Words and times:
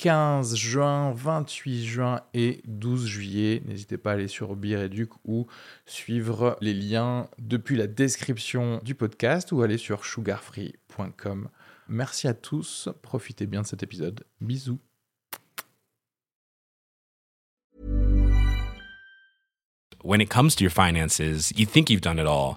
15 0.00 0.56
juin, 0.56 1.12
28 1.12 1.84
juin 1.84 2.22
et 2.32 2.62
12 2.64 3.04
juillet. 3.04 3.62
N'hésitez 3.66 3.98
pas 3.98 4.12
à 4.12 4.14
aller 4.14 4.28
sur 4.28 4.56
Bireduc 4.56 5.10
ou 5.26 5.46
suivre 5.84 6.56
les 6.62 6.72
liens 6.72 7.28
depuis 7.38 7.76
la 7.76 7.86
description 7.86 8.80
du 8.82 8.94
podcast 8.94 9.52
ou 9.52 9.60
aller 9.60 9.76
sur 9.76 10.06
sugarfree.com. 10.06 11.50
Merci 11.88 12.28
à 12.28 12.32
tous, 12.32 12.88
profitez 13.02 13.46
bien 13.46 13.60
de 13.60 13.66
cet 13.66 13.82
épisode. 13.82 14.24
Bisous. 14.40 14.78
When 20.02 20.22
it 20.22 20.30
comes 20.30 20.56
to 20.56 20.64
your 20.64 20.72
finances, 20.72 21.52
you 21.54 21.66
think 21.66 21.90
you've 21.90 22.00
done 22.00 22.18
it 22.18 22.26
all. 22.26 22.56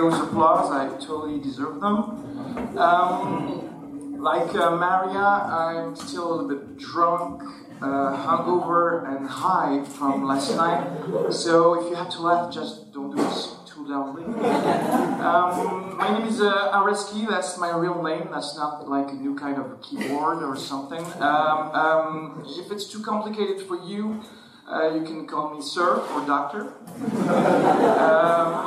those 0.00 0.18
applause. 0.18 0.70
I 0.70 0.88
totally 1.04 1.40
deserve 1.40 1.80
them. 1.80 2.78
Um, 2.78 4.20
like 4.20 4.54
uh, 4.54 4.70
Maria, 4.70 5.18
I'm 5.18 5.94
still 5.96 6.32
a 6.32 6.34
little 6.34 6.48
bit 6.48 6.78
drunk, 6.78 7.42
uh, 7.82 8.16
hungover, 8.26 9.08
and 9.08 9.28
high 9.28 9.84
from 9.84 10.24
last 10.24 10.56
night. 10.56 11.32
So 11.32 11.80
if 11.80 11.90
you 11.90 11.96
have 11.96 12.10
to 12.10 12.22
laugh, 12.22 12.52
just 12.52 12.92
don't 12.92 13.14
do 13.14 13.22
it 13.22 13.46
too 13.66 13.86
loudly. 13.86 14.24
Um, 14.24 15.96
my 15.96 16.18
name 16.18 16.26
is 16.28 16.40
uh, 16.40 16.72
Areski. 16.72 17.28
That's 17.28 17.58
my 17.58 17.74
real 17.74 18.02
name. 18.02 18.28
That's 18.32 18.56
not 18.56 18.88
like 18.88 19.10
a 19.10 19.14
new 19.14 19.34
kind 19.34 19.58
of 19.58 19.82
keyboard 19.82 20.42
or 20.42 20.56
something. 20.56 21.04
Um, 21.20 21.58
um, 21.84 22.44
if 22.46 22.70
it's 22.72 22.86
too 22.90 23.02
complicated 23.02 23.66
for 23.66 23.78
you, 23.86 24.22
uh, 24.70 24.94
you 24.94 25.02
can 25.02 25.26
call 25.26 25.54
me 25.54 25.60
sir 25.60 25.96
or 25.96 26.26
doctor. 26.26 26.74
Um, 28.10 28.60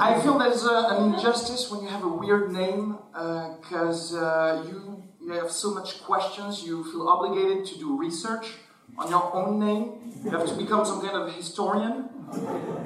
I 0.00 0.20
feel 0.22 0.38
there's 0.38 0.64
a, 0.64 0.88
an 0.90 1.14
injustice 1.14 1.70
when 1.70 1.82
you 1.82 1.88
have 1.88 2.04
a 2.04 2.08
weird 2.08 2.52
name 2.52 2.98
because 3.12 4.14
uh, 4.14 4.64
you, 4.68 5.02
you 5.20 5.32
have 5.32 5.50
so 5.50 5.72
much 5.72 6.02
questions. 6.02 6.64
You 6.64 6.84
feel 6.84 7.08
obligated 7.08 7.64
to 7.66 7.78
do 7.78 7.96
research 7.96 8.46
on 8.98 9.10
your 9.10 9.34
own 9.34 9.58
name. 9.58 10.12
You 10.22 10.30
have 10.30 10.46
to 10.46 10.54
become 10.54 10.84
some 10.84 11.00
kind 11.00 11.16
of 11.16 11.34
historian, 11.34 12.08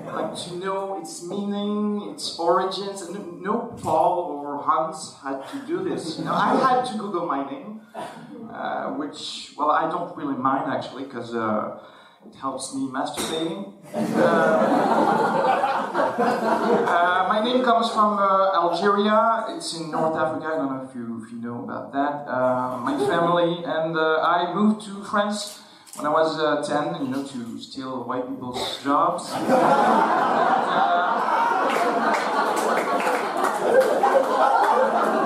like 0.07 0.37
to 0.37 0.57
know 0.57 1.01
its 1.01 1.23
meaning, 1.25 2.13
its 2.13 2.39
origins. 2.39 3.03
And 3.03 3.43
no 3.43 3.77
Paul 3.83 4.43
or 4.45 4.63
Hans 4.63 5.17
had 5.23 5.49
to 5.51 5.67
do 5.67 5.83
this. 5.83 6.19
You 6.19 6.25
know, 6.25 6.35
I 6.35 6.57
had 6.57 6.85
to 6.93 6.99
Google 6.99 7.27
my 7.27 7.49
name, 7.51 7.81
uh, 8.53 8.93
which 8.95 9.53
well, 9.57 9.71
I 9.71 9.91
don't 9.91 10.17
really 10.17 10.37
mind 10.37 10.71
actually 10.73 11.05
because. 11.05 11.35
Uh, 11.35 11.81
it 12.29 12.37
helps 12.37 12.75
me 12.75 12.89
masturbating. 12.89 13.73
Uh, 13.95 13.99
uh, 16.19 17.27
my 17.29 17.41
name 17.43 17.65
comes 17.65 17.91
from 17.91 18.19
uh, 18.19 18.53
Algeria. 18.55 19.47
It's 19.57 19.75
in 19.79 19.91
North 19.91 20.17
Africa. 20.17 20.47
I 20.47 20.57
don't 20.57 20.77
know 20.77 20.89
if 20.89 20.95
you, 20.95 21.25
if 21.25 21.33
you 21.33 21.39
know 21.39 21.65
about 21.65 21.93
that. 21.93 22.29
Uh, 22.29 22.79
my 22.79 22.99
family 23.07 23.65
and 23.65 23.97
uh, 23.97 24.21
I 24.21 24.53
moved 24.55 24.83
to 24.87 25.03
France 25.05 25.61
when 25.97 26.07
I 26.07 26.11
was 26.11 26.39
uh, 26.39 26.63
10, 26.63 27.07
you 27.07 27.09
know, 27.09 27.25
to 27.25 27.59
steal 27.59 28.05
white 28.05 28.29
people's 28.29 28.83
jobs. 28.85 29.31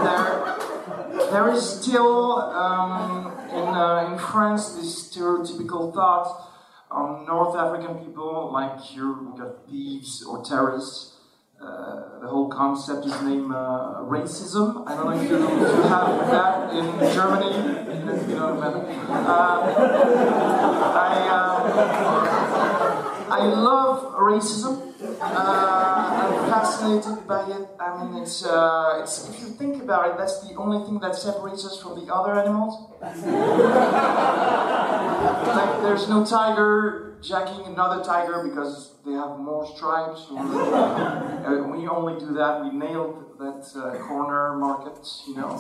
there, 0.05 1.31
there 1.31 1.51
is 1.51 1.81
still 1.81 2.41
um, 2.41 3.33
in, 3.51 4.13
in 4.13 4.19
France 4.19 4.71
this 4.77 5.09
stereotypical 5.09 5.93
thought 5.93 6.52
on 6.93 7.25
North 7.27 7.57
African 7.57 8.05
people, 8.05 8.51
like 8.53 8.95
you're 8.95 9.15
got 9.37 9.67
thieves 9.69 10.23
or 10.23 10.45
terrorists. 10.45 11.17
Uh, 11.61 12.19
the 12.21 12.27
whole 12.27 12.49
concept 12.49 13.07
is 13.07 13.23
named 13.23 13.53
uh, 13.53 14.03
racism. 14.03 14.83
I 14.87 14.97
don't 14.97 15.07
know 15.07 15.13
if 15.13 15.31
you, 15.31 15.37
if 15.37 15.77
you 15.77 15.83
have 15.83 16.31
that 16.31 16.75
in 16.75 16.87
Germany. 17.15 17.55
You 18.29 18.35
know? 18.35 18.61
Uh, 18.61 19.63
I, 20.99 21.29
uh, 21.31 21.53
I 23.31 23.47
love 23.47 24.15
racism. 24.17 24.93
Uh, 25.21 26.02
fascinated 26.53 27.27
by 27.27 27.43
it. 27.51 27.69
I 27.81 28.05
mean, 28.05 28.23
it's, 28.23 28.45
uh, 28.45 29.01
it's 29.01 29.29
if 29.29 29.41
you 29.41 29.49
think 29.61 29.83
about 29.83 30.11
it, 30.11 30.19
that's 30.19 30.41
the 30.47 30.55
only 30.57 30.85
thing 30.85 30.99
that 31.01 31.15
separates 31.17 31.65
us 31.65 31.81
from 31.81 32.05
the 32.05 32.13
other 32.13 32.39
animals. 32.39 32.75
like, 35.59 35.83
there's 35.83 36.09
no 36.09 36.25
tiger 36.25 37.17
jacking 37.23 37.65
another 37.67 38.05
tiger 38.05 38.43
because 38.49 38.97
they 39.05 39.13
have 39.13 39.39
more 39.39 39.65
stripes. 39.75 40.27
Uh, 40.31 41.65
we 41.73 41.87
only 41.89 42.19
do 42.19 42.33
that. 42.35 42.63
We 42.65 42.71
nailed 42.71 43.39
that 43.39 43.65
uh, 43.77 43.99
corner 44.07 44.57
market, 44.57 44.99
you 45.27 45.37
know. 45.37 45.51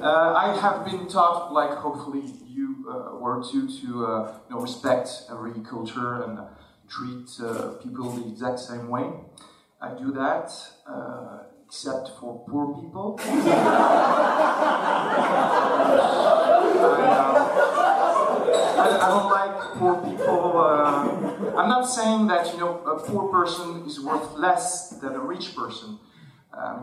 Uh, 0.00 0.32
I 0.34 0.58
have 0.60 0.84
been 0.84 1.08
taught, 1.08 1.52
like 1.52 1.72
hopefully 1.72 2.22
you 2.46 2.86
uh, 2.88 3.16
were 3.16 3.42
too, 3.42 3.68
to 3.68 4.06
uh, 4.06 4.34
you 4.48 4.54
know, 4.54 4.60
respect 4.62 5.08
every 5.30 5.52
culture 5.60 6.22
and 6.22 6.38
treat 6.90 7.28
uh, 7.40 7.74
people 7.82 8.10
the 8.10 8.28
exact 8.28 8.58
same 8.58 8.88
way. 8.88 9.08
I 9.80 9.94
do 9.94 10.12
that, 10.12 10.52
uh, 10.86 11.44
except 11.64 12.10
for 12.18 12.44
poor 12.48 12.74
people. 12.80 13.18
I, 18.80 18.98
I, 19.02 19.08
don't 19.08 19.30
like 19.30 19.56
poor 19.78 19.94
people. 20.04 20.58
Uh, 20.58 21.56
I'm 21.56 21.68
not 21.68 21.84
saying 21.84 22.26
that 22.26 22.52
you 22.52 22.58
know 22.58 22.80
a 22.84 22.98
poor 22.98 23.28
person 23.30 23.84
is 23.86 24.00
worth 24.00 24.36
less 24.36 24.90
than 24.90 25.14
a 25.14 25.20
rich 25.20 25.54
person. 25.54 25.98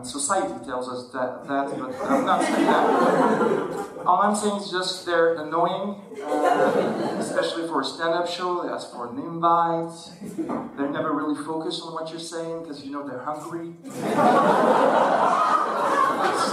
Society 0.02 0.54
tells 0.64 0.88
us 0.88 1.12
that, 1.12 1.46
that, 1.46 1.68
but 1.78 1.94
I'm 2.10 2.24
not 2.24 2.42
saying 2.42 2.66
that. 2.66 4.06
All 4.06 4.22
I'm 4.22 4.34
saying 4.34 4.56
is 4.56 4.70
just 4.70 5.04
they're 5.04 5.34
annoying, 5.34 6.00
uh, 6.22 7.16
especially 7.20 7.68
for 7.68 7.82
a 7.82 7.84
stand-up 7.84 8.26
show. 8.26 8.62
They 8.62 8.70
ask 8.70 8.90
for 8.90 9.10
an 9.10 9.18
invite. 9.18 9.92
They're 10.76 10.88
never 10.90 11.12
really 11.12 11.36
focused 11.44 11.82
on 11.82 11.92
what 11.92 12.10
you're 12.10 12.18
saying 12.18 12.62
because 12.62 12.82
you 12.82 12.90
know 12.90 13.06
they're 13.06 13.20
hungry. 13.20 13.74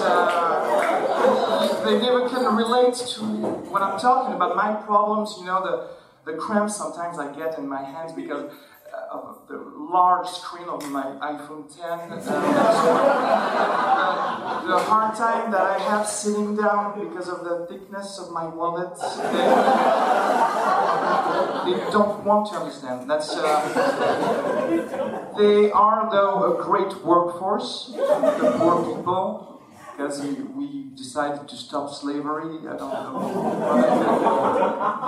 Uh, 0.08 1.86
they 1.86 2.00
never 2.00 2.28
can 2.30 2.56
relate 2.56 2.96
to 2.96 3.22
what 3.72 3.82
I'm 3.82 3.98
talking 4.00 4.36
about. 4.36 4.56
My 4.56 4.74
problems, 4.74 5.36
you 5.40 5.46
know, 5.46 5.64
the, 5.64 6.32
the 6.32 6.38
cramps 6.38 6.76
sometimes 6.76 7.18
I 7.18 7.34
get 7.34 7.58
in 7.58 7.68
my 7.68 7.82
hands 7.84 8.12
because 8.12 8.52
of 9.12 9.40
the 9.48 9.58
large 9.96 10.28
screen 10.28 10.68
of 10.68 10.82
my 10.92 11.06
iPhone 11.32 11.64
10, 11.74 12.12
uh, 12.12 12.20
the, 14.68 14.78
hard 14.90 15.16
time 15.16 15.52
that 15.52 15.62
I 15.62 15.80
have 15.90 16.06
sitting 16.06 16.58
down 16.58 17.00
because 17.00 17.30
of 17.30 17.46
the 17.46 17.66
thickness 17.70 18.20
of 18.20 18.28
my 18.34 18.46
wallet. 18.46 18.94
They, 21.66 21.72
they 21.72 21.78
don't 21.96 22.26
want 22.26 22.44
to 22.50 22.56
understand. 22.60 23.10
That's 23.10 23.30
uh, 23.38 23.44
they 25.38 25.72
are 25.72 26.10
though 26.12 26.36
a 26.52 26.54
great 26.62 26.94
workforce, 27.06 27.94
the 27.96 28.54
poor 28.58 28.76
people. 28.90 29.24
Because 29.96 30.22
we 30.22 30.86
decided 30.96 31.48
to 31.48 31.56
stop 31.56 31.90
slavery, 31.90 32.68
I 32.68 32.76
don't 32.76 32.92
know. 32.92 33.22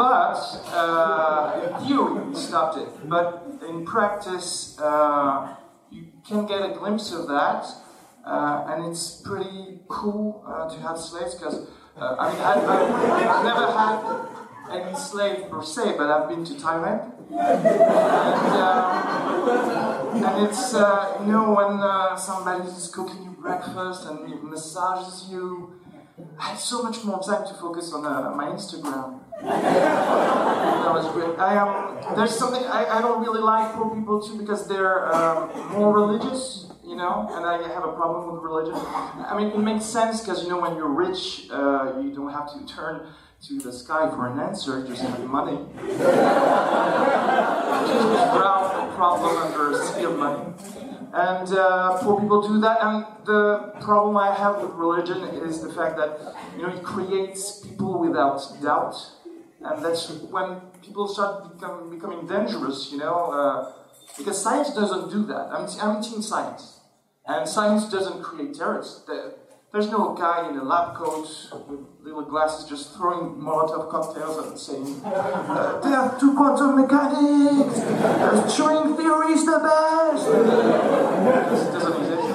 but 0.04 0.39
uh, 0.72 1.60
in 1.60 1.72
theory, 1.86 2.22
we 2.30 2.36
stopped 2.36 2.78
it. 2.78 2.88
But 3.04 3.47
in 3.68 3.86
practice, 3.86 4.77
uh, 4.80 5.56
you 5.92 6.07
can 6.27 6.45
get 6.45 6.62
a 6.69 6.74
glimpse 6.74 7.12
of 7.12 7.27
that, 7.27 7.65
uh, 8.25 8.65
and 8.69 8.86
it's 8.86 9.21
pretty 9.21 9.80
cool 9.88 10.44
uh, 10.48 10.69
to 10.69 10.80
have 10.81 10.98
slaves 11.00 11.36
because 11.36 11.68
uh, 11.98 12.15
I 12.19 12.31
mean 12.31 12.42
I, 12.42 12.54
I've 13.33 13.44
never 13.44 13.68
had 13.71 14.00
any 14.81 14.95
slave 14.98 15.50
per 15.50 15.63
se, 15.63 15.95
but 15.98 16.09
I've 16.09 16.27
been 16.27 16.44
to 16.45 16.54
Thailand. 16.54 17.13
And, 17.30 17.68
uh, 18.56 20.12
and 20.13 20.48
it's, 20.48 20.74
you 20.74 21.31
know, 21.31 21.53
when 21.53 21.80
somebody 22.18 22.68
is 22.68 22.88
cooking 22.94 23.24
you 23.24 23.31
breakfast 23.31 24.06
and 24.06 24.44
massages 24.44 25.27
you, 25.30 25.74
I 26.40 26.50
had 26.50 26.60
so 26.60 26.81
much 26.81 27.04
more 27.04 27.22
time 27.22 27.46
to 27.48 27.54
focus 27.54 27.94
on 27.94 28.06
uh, 28.06 28.31
my 28.36 28.46
Instagram. 28.46 29.19
that 29.42 30.92
was 30.92 31.08
great. 31.14 31.38
I 31.38 31.58
um, 31.58 32.16
there's 32.16 32.36
something 32.36 32.64
I, 32.64 32.98
I 32.98 33.02
don't 33.02 33.22
really 33.22 33.42
like 33.42 33.75
poor 33.75 33.94
people 33.94 34.22
too 34.22 34.38
because 34.40 34.68
they're 34.68 35.14
um, 35.14 35.52
more 35.74 35.94
religious, 35.94 36.72
you 36.84 36.96
know, 36.96 37.28
and 37.31 37.46
I 37.46 37.68
have 37.72 37.84
a 37.84 37.94
problem 37.94 38.34
with 38.34 38.42
religion. 38.44 38.74
I 38.75 39.38
mean, 39.38 39.52
it 39.52 39.60
makes 39.60 39.86
sense 39.86 40.22
because 40.22 40.42
you 40.44 40.50
know 40.50 40.60
when 40.60 40.75
you're 40.75 40.90
rich, 40.90 41.50
uh, 41.52 42.00
you 42.02 42.12
don't 42.16 42.31
have 42.34 42.52
to 42.54 42.66
turn 42.66 43.08
to 43.44 43.60
the 43.60 43.72
sky 43.72 44.10
for 44.10 44.28
an 44.28 44.40
answer, 44.40 44.88
just 44.88 45.04
have 45.04 45.24
money. 45.25 45.60
just 45.88 46.00
drown 48.34 48.90
the 48.90 48.96
problem 48.96 49.38
under 49.38 49.86
sea 49.86 50.04
of 50.06 50.18
money. 50.18 50.97
And 51.13 51.51
uh, 51.54 51.98
poor 52.00 52.19
people 52.19 52.48
do 52.48 52.59
that. 52.62 52.80
And 52.81 53.06
the 53.25 53.74
problem 53.80 54.18
I 54.18 54.33
have 54.33 54.62
with 54.62 54.71
religion 54.71 55.24
is 55.45 55.62
the 55.62 55.71
fact 55.71 55.98
that 55.98 56.36
you 56.56 56.63
know 56.63 56.69
it 56.69 56.83
creates 56.83 57.59
people 57.65 58.00
without 58.00 58.42
doubt, 58.62 58.95
and 59.62 59.83
that's 59.83 60.09
when 60.09 60.62
people 60.81 61.07
start 61.07 61.54
become, 61.54 61.89
becoming 61.89 62.27
dangerous. 62.27 62.92
You 62.92 63.00
know, 63.00 63.31
uh, 63.31 63.74
because 64.18 64.42
science 64.42 64.74
doesn't 64.74 65.09
do 65.09 65.25
that. 65.27 65.50
I'm, 65.51 65.68
I'm 65.80 66.04
team 66.04 66.21
science, 66.21 66.81
and 67.25 67.48
science 67.48 67.89
doesn't 67.89 68.21
create 68.21 68.56
terrorists. 68.56 69.10
There's 69.74 69.92
no 69.92 70.14
guy 70.14 70.50
in 70.50 70.58
a 70.58 70.64
lab 70.64 70.96
coat 70.96 71.28
with 71.68 71.81
little 72.02 72.24
glasses 72.24 72.69
just 72.69 72.96
throwing 72.96 73.36
Molotov 73.36 73.90
cocktails 73.90 74.38
and 74.48 74.58
saying, 74.58 75.02
uh, 75.04 75.81
Death 75.81 76.18
to 76.22 76.34
quantum 76.34 76.80
mechanics! 76.80 77.78
Uh, 77.78 78.48
string 78.48 78.96
theory 78.96 79.34
is 79.34 79.46
the 79.46 79.60
best! 79.60 80.28
it 80.30 81.72
doesn't 81.74 82.02
exist. 82.02 82.28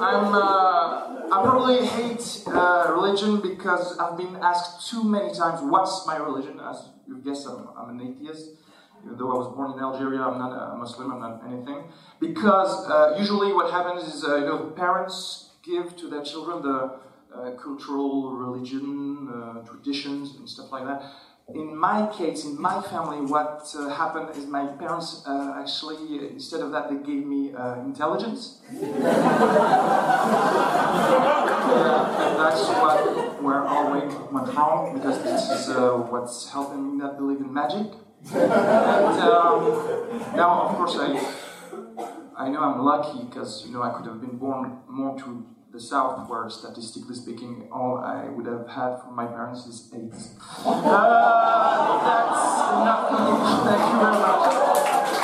I'm, 0.00 0.32
uh, 0.32 1.28
I 1.30 1.40
probably 1.44 1.84
hate 1.84 2.42
uh, 2.46 2.86
religion 2.88 3.42
because 3.42 3.98
I've 3.98 4.16
been 4.16 4.36
asked 4.36 4.88
too 4.88 5.04
many 5.04 5.34
times, 5.34 5.60
what's 5.62 6.06
my 6.06 6.16
religion? 6.16 6.60
As 6.60 6.88
you 7.06 7.18
guess, 7.18 7.44
I'm, 7.44 7.68
I'm 7.76 8.00
an 8.00 8.00
atheist 8.00 8.56
even 9.04 9.18
though 9.18 9.32
I 9.32 9.34
was 9.34 9.54
born 9.54 9.72
in 9.72 9.78
Algeria, 9.80 10.22
I'm 10.22 10.38
not 10.38 10.52
a 10.52 10.76
Muslim, 10.78 11.12
I'm 11.12 11.20
not 11.20 11.42
anything. 11.46 11.84
Because 12.20 12.88
uh, 12.88 13.16
usually 13.18 13.52
what 13.52 13.70
happens 13.70 14.02
is, 14.04 14.24
uh, 14.24 14.36
you 14.36 14.46
know, 14.46 14.72
parents 14.74 15.50
give 15.64 15.96
to 15.96 16.08
their 16.08 16.22
children 16.22 16.62
the 16.62 16.98
uh, 17.34 17.50
cultural 17.52 18.32
religion, 18.32 19.28
uh, 19.28 19.62
traditions, 19.62 20.36
and 20.36 20.48
stuff 20.48 20.70
like 20.70 20.84
that. 20.84 21.02
In 21.54 21.76
my 21.76 22.06
case, 22.06 22.44
in 22.46 22.60
my 22.60 22.80
family, 22.80 23.20
what 23.20 23.68
uh, 23.76 23.88
happened 23.90 24.30
is 24.34 24.46
my 24.46 24.66
parents 24.66 25.22
uh, 25.26 25.56
actually, 25.60 26.30
instead 26.30 26.60
of 26.60 26.72
that, 26.72 26.88
they 26.88 26.96
gave 26.96 27.26
me 27.26 27.52
uh, 27.54 27.80
intelligence. 27.80 28.60
that's 32.40 32.62
what, 32.80 33.42
where 33.42 33.62
all 33.66 33.90
went 33.90 34.10
wrong, 34.56 34.94
because 34.94 35.22
this 35.22 35.50
is 35.50 35.68
uh, 35.68 35.96
what's 36.08 36.50
helping 36.50 36.92
me 36.92 36.96
not 36.96 37.18
believe 37.18 37.40
in 37.40 37.52
magic. 37.52 37.88
and 38.32 39.20
um, 39.20 39.60
now, 40.34 40.62
of 40.62 40.76
course, 40.76 40.96
I 40.98 41.08
I 42.36 42.48
know 42.48 42.60
I'm 42.60 42.84
lucky 42.84 43.24
because 43.24 43.64
you 43.66 43.72
know 43.72 43.82
I 43.82 43.90
could 43.90 44.06
have 44.06 44.20
been 44.20 44.36
born 44.36 44.78
more 44.88 45.16
to 45.20 45.46
the 45.74 45.80
South, 45.80 46.30
where 46.30 46.48
statistically 46.48 47.16
speaking, 47.16 47.68
all 47.72 47.98
I 47.98 48.28
would 48.28 48.46
have 48.46 48.68
had 48.68 49.02
from 49.02 49.16
my 49.16 49.26
parents 49.26 49.66
is 49.66 49.90
AIDS. 49.92 50.30
Uh, 50.64 52.04
that's 52.04 52.40
nothing. 52.84 53.26
Thank 53.66 53.92
you 53.92 53.98
very 53.98 54.18
much. 54.18 55.23